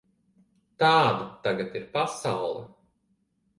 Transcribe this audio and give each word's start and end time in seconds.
Tāda 0.83 1.27
tagad 1.45 1.79
ir 1.83 1.85
pasaule. 2.01 2.67